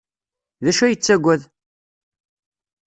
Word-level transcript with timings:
D 0.63 0.65
acu 0.69 0.81
ay 0.83 0.91
yettaggad? 0.93 1.41